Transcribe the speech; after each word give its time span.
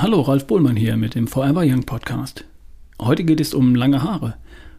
Hallo, 0.00 0.20
Ralf 0.20 0.46
Bohlmann 0.46 0.76
hier 0.76 0.96
mit 0.96 1.16
dem 1.16 1.26
Forever 1.26 1.62
Young 1.64 1.82
Podcast. 1.82 2.44
Heute 3.02 3.24
geht 3.24 3.40
es 3.40 3.52
um 3.52 3.74
lange 3.74 4.04
Haare 4.04 4.34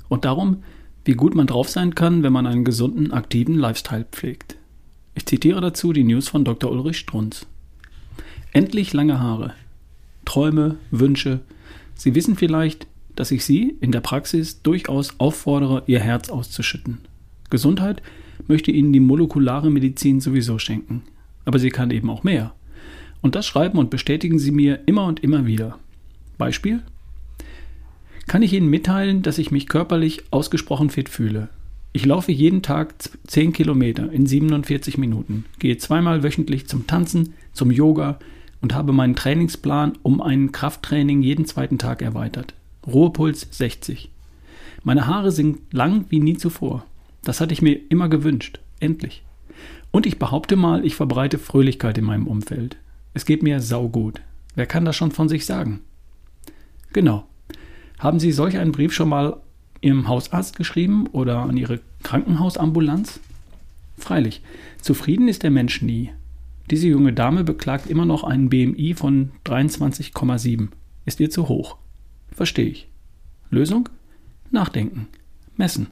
und 0.08 0.24
darum, 0.24 0.64
wie 1.04 1.12
gut 1.12 1.36
man 1.36 1.46
drauf 1.46 1.68
sein 1.68 1.94
kann, 1.94 2.24
wenn 2.24 2.32
man 2.32 2.48
einen 2.48 2.64
gesunden, 2.64 3.12
aktiven 3.12 3.56
Lifestyle 3.56 4.06
pflegt. 4.10 4.56
Ich 5.16 5.26
zitiere 5.26 5.60
dazu 5.60 5.92
die 5.92 6.06
News 6.06 6.30
von 6.30 6.46
Dr. 6.46 6.72
Ulrich 6.72 7.00
Strunz. 7.00 7.48
Endlich 8.54 8.94
lange 8.94 9.20
Haare. 9.20 9.56
Träume, 10.24 10.78
Wünsche. 10.90 11.42
Sie 11.96 12.16
wissen 12.16 12.38
vielleicht, 12.38 12.88
dass 13.18 13.32
ich 13.32 13.44
Sie 13.44 13.76
in 13.82 13.92
der 13.92 14.00
Praxis 14.00 14.62
durchaus 14.62 15.20
auffordere, 15.20 15.84
Ihr 15.86 16.00
Herz 16.00 16.30
auszuschütten. 16.30 17.00
Gesundheit 17.50 18.02
möchte 18.48 18.72
Ihnen 18.72 18.94
die 18.94 19.02
molekulare 19.02 19.70
Medizin 19.70 20.22
sowieso 20.22 20.60
schenken. 20.60 21.02
Aber 21.44 21.60
sie 21.60 21.72
kann 21.72 21.92
eben 21.92 22.10
auch 22.10 22.24
mehr. 22.24 22.54
Und 23.22 23.36
das 23.36 23.46
schreiben 23.46 23.78
und 23.78 23.90
bestätigen 23.90 24.40
sie 24.40 24.52
mir 24.52 24.80
immer 24.86 25.06
und 25.06 25.22
immer 25.22 25.46
wieder. 25.46 25.80
Beispiel? 26.38 26.82
Kann 28.28 28.44
ich 28.44 28.54
Ihnen 28.54 28.70
mitteilen, 28.70 29.24
dass 29.24 29.40
ich 29.40 29.52
mich 29.52 29.68
körperlich 29.68 30.24
ausgesprochen 30.32 30.90
fit 30.90 31.10
fühle. 31.10 31.50
Ich 31.92 32.06
laufe 32.06 32.32
jeden 32.32 32.62
Tag 32.62 32.94
10 33.26 33.52
Kilometer 33.52 34.12
in 34.12 34.28
47 34.28 35.00
Minuten, 35.00 35.46
gehe 35.58 35.78
zweimal 35.80 36.22
wöchentlich 36.22 36.68
zum 36.68 36.86
Tanzen, 36.86 37.34
zum 37.54 37.72
Yoga 37.72 38.20
und 38.62 38.76
habe 38.76 38.94
meinen 38.94 39.16
Trainingsplan 39.16 39.94
um 40.04 40.22
ein 40.22 40.52
Krafttraining 40.52 41.24
jeden 41.24 41.46
zweiten 41.46 41.80
Tag 41.80 42.04
erweitert. 42.04 42.54
Ruhepuls 42.86 43.48
60. 43.50 44.10
Meine 44.84 45.08
Haare 45.08 45.32
sind 45.32 45.60
lang 45.72 46.06
wie 46.10 46.20
nie 46.20 46.38
zuvor. 46.38 46.86
Das 47.24 47.42
hatte 47.42 47.54
ich 47.54 47.62
mir 47.62 47.80
immer 47.90 48.08
gewünscht. 48.08 48.60
Endlich. 48.80 49.24
Und 49.92 50.06
ich 50.06 50.20
behaupte 50.20 50.56
mal, 50.56 50.86
ich 50.86 50.96
verbreite 50.96 51.38
Fröhlichkeit 51.38 51.98
in 51.98 52.06
meinem 52.06 52.28
Umfeld. 52.28 52.78
Es 53.14 53.26
geht 53.26 53.44
mir 53.44 53.60
saugut. 53.60 54.22
Wer 54.56 54.66
kann 54.66 54.86
das 54.86 54.96
schon 54.96 55.12
von 55.12 55.30
sich 55.30 55.46
sagen? 55.46 55.82
Genau. 56.94 57.26
Haben 57.98 58.20
Sie 58.20 58.32
solch 58.32 58.58
einen 58.58 58.72
Brief 58.72 58.94
schon 58.94 59.10
mal 59.10 59.42
Ihrem 59.82 60.08
Hausarzt 60.08 60.58
geschrieben 60.58 61.08
oder 61.08 61.40
an 61.40 61.58
Ihre 61.58 61.80
Krankenhausambulanz? 62.04 63.20
Freilich, 63.98 64.42
zufrieden 64.82 65.28
ist 65.28 65.44
der 65.44 65.52
Mensch 65.52 65.82
nie. 65.82 66.12
Diese 66.70 66.88
junge 66.88 67.14
Dame 67.14 67.44
beklagt 67.44 67.90
immer 67.90 68.06
noch 68.06 68.24
einen 68.24 68.50
BMI 68.50 68.94
von 68.94 69.32
23,7. 69.46 70.70
Ist 71.06 71.20
ihr 71.20 71.30
zu 71.30 71.48
hoch. 71.48 71.78
Verstehe 72.32 72.68
ich. 72.68 72.88
Lösung? 73.50 73.90
Nachdenken. 74.52 75.08
Messen. 75.58 75.88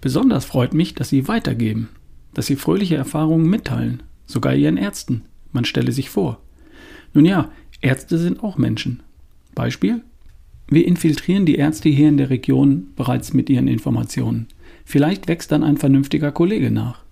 Besonders 0.00 0.44
freut 0.44 0.74
mich, 0.74 0.94
dass 0.94 1.08
Sie 1.08 1.28
weitergeben, 1.28 1.88
dass 2.34 2.46
Sie 2.46 2.56
fröhliche 2.56 2.96
Erfahrungen 2.96 3.48
mitteilen, 3.48 4.02
sogar 4.26 4.54
Ihren 4.54 4.76
Ärzten. 4.76 5.22
Man 5.54 5.64
stelle 5.64 5.92
sich 5.92 6.10
vor. 6.10 6.40
Nun 7.14 7.24
ja, 7.24 7.50
Ärzte 7.80 8.18
sind 8.18 8.42
auch 8.42 8.58
Menschen. 8.58 9.02
Beispiel? 9.54 10.02
Wir 10.66 10.86
infiltrieren 10.86 11.46
die 11.46 11.54
Ärzte 11.54 11.88
hier 11.88 12.08
in 12.08 12.16
der 12.16 12.28
Region 12.28 12.88
bereits 12.96 13.32
mit 13.32 13.48
ihren 13.48 13.68
Informationen. 13.68 14.48
Vielleicht 14.84 15.28
wächst 15.28 15.52
dann 15.52 15.62
ein 15.62 15.76
vernünftiger 15.76 16.32
Kollege 16.32 16.72
nach. 16.72 17.04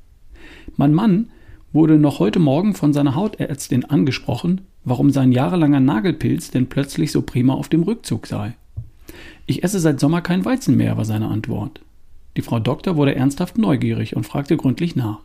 Mein 0.76 0.92
Mann 0.92 1.30
wurde 1.72 1.98
noch 1.98 2.18
heute 2.18 2.40
Morgen 2.40 2.74
von 2.74 2.92
seiner 2.92 3.14
Hautärztin 3.14 3.84
angesprochen, 3.84 4.62
warum 4.84 5.10
sein 5.10 5.30
jahrelanger 5.30 5.80
Nagelpilz 5.80 6.50
denn 6.50 6.66
plötzlich 6.66 7.12
so 7.12 7.22
prima 7.22 7.54
auf 7.54 7.68
dem 7.68 7.84
Rückzug 7.84 8.26
sei. 8.26 8.54
Ich 9.46 9.62
esse 9.62 9.78
seit 9.78 10.00
Sommer 10.00 10.20
kein 10.20 10.44
Weizen 10.44 10.76
mehr, 10.76 10.96
war 10.96 11.04
seine 11.04 11.28
Antwort. 11.28 11.80
Die 12.36 12.42
Frau 12.42 12.58
Doktor 12.58 12.96
wurde 12.96 13.14
ernsthaft 13.14 13.56
neugierig 13.56 14.16
und 14.16 14.26
fragte 14.26 14.56
gründlich 14.56 14.96
nach. 14.96 15.20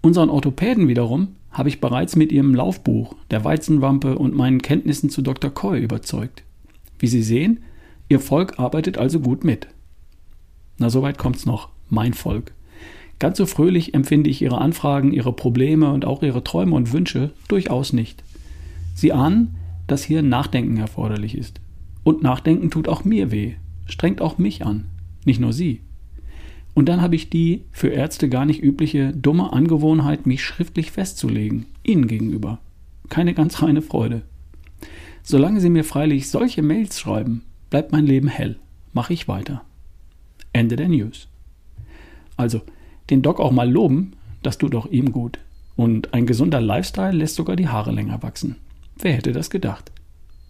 Unseren 0.00 0.30
Orthopäden 0.30 0.88
wiederum 0.88 1.36
habe 1.50 1.68
ich 1.68 1.80
bereits 1.80 2.16
mit 2.16 2.32
ihrem 2.32 2.54
Laufbuch, 2.54 3.14
der 3.30 3.44
Weizenwampe 3.44 4.16
und 4.16 4.34
meinen 4.34 4.62
Kenntnissen 4.62 5.10
zu 5.10 5.22
Dr. 5.22 5.50
Coy 5.50 5.80
überzeugt. 5.80 6.44
Wie 6.98 7.08
Sie 7.08 7.22
sehen, 7.22 7.60
Ihr 8.08 8.20
Volk 8.20 8.58
arbeitet 8.58 8.98
also 8.98 9.20
gut 9.20 9.44
mit. 9.44 9.68
Na, 10.78 10.90
soweit 10.90 11.18
kommt's 11.18 11.46
noch. 11.46 11.68
Mein 11.88 12.14
Volk. 12.14 12.52
Ganz 13.18 13.36
so 13.36 13.46
fröhlich 13.46 13.94
empfinde 13.94 14.30
ich 14.30 14.42
Ihre 14.42 14.58
Anfragen, 14.58 15.12
Ihre 15.12 15.32
Probleme 15.32 15.92
und 15.92 16.04
auch 16.04 16.22
Ihre 16.22 16.42
Träume 16.42 16.74
und 16.74 16.92
Wünsche 16.92 17.32
durchaus 17.48 17.92
nicht. 17.92 18.24
Sie 18.94 19.12
ahnen, 19.12 19.56
dass 19.86 20.04
hier 20.04 20.22
Nachdenken 20.22 20.76
erforderlich 20.76 21.36
ist. 21.36 21.60
Und 22.02 22.22
Nachdenken 22.22 22.70
tut 22.70 22.88
auch 22.88 23.04
mir 23.04 23.30
weh, 23.30 23.54
strengt 23.86 24.20
auch 24.20 24.38
mich 24.38 24.64
an, 24.64 24.86
nicht 25.24 25.40
nur 25.40 25.52
Sie. 25.52 25.82
Und 26.74 26.88
dann 26.88 27.02
habe 27.02 27.16
ich 27.16 27.30
die 27.30 27.64
für 27.72 27.88
Ärzte 27.88 28.28
gar 28.28 28.44
nicht 28.44 28.62
übliche 28.62 29.12
dumme 29.12 29.52
Angewohnheit, 29.52 30.26
mich 30.26 30.44
schriftlich 30.44 30.90
festzulegen, 30.92 31.66
Ihnen 31.82 32.06
gegenüber. 32.06 32.58
Keine 33.08 33.34
ganz 33.34 33.62
reine 33.62 33.82
Freude. 33.82 34.22
Solange 35.22 35.60
Sie 35.60 35.70
mir 35.70 35.84
freilich 35.84 36.30
solche 36.30 36.62
Mails 36.62 36.98
schreiben, 36.98 37.42
bleibt 37.68 37.92
mein 37.92 38.06
Leben 38.06 38.28
hell. 38.28 38.56
Mache 38.92 39.12
ich 39.12 39.28
weiter. 39.28 39.62
Ende 40.52 40.76
der 40.76 40.88
News. 40.88 41.28
Also, 42.36 42.60
den 43.10 43.22
Doc 43.22 43.40
auch 43.40 43.52
mal 43.52 43.70
loben, 43.70 44.12
das 44.42 44.58
tut 44.58 44.74
auch 44.74 44.86
ihm 44.86 45.12
gut. 45.12 45.38
Und 45.76 46.14
ein 46.14 46.26
gesunder 46.26 46.60
Lifestyle 46.60 47.12
lässt 47.12 47.36
sogar 47.36 47.56
die 47.56 47.68
Haare 47.68 47.92
länger 47.92 48.22
wachsen. 48.22 48.56
Wer 48.98 49.14
hätte 49.14 49.32
das 49.32 49.50
gedacht? 49.50 49.92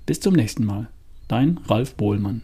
Bis 0.06 0.20
zum 0.20 0.34
nächsten 0.34 0.64
Mal. 0.64 0.88
Dein 1.28 1.58
Ralf 1.66 1.94
Bohlmann. 1.94 2.42